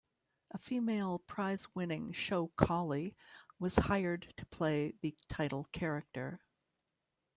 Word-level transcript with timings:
A 0.49 0.57
female 0.57 1.19
prize-winning 1.27 2.11
show 2.13 2.47
collie 2.55 3.15
was 3.59 3.77
hired 3.77 4.33
to 4.37 4.47
play 4.47 4.93
the 5.01 5.15
title 5.29 5.67
character. 5.71 6.41